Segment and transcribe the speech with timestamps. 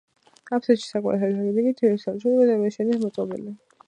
[0.57, 3.55] აფსიდში, სარკმლის აქეთ-იქით, თითო შეისრულთაღოვანი ნიშაა მოწყობილი.